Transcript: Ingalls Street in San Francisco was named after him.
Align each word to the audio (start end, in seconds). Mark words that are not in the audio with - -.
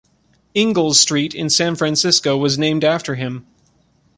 Ingalls 0.55 0.99
Street 0.99 1.35
in 1.35 1.47
San 1.51 1.75
Francisco 1.75 2.35
was 2.35 2.57
named 2.57 2.83
after 2.83 3.13
him. 3.13 3.45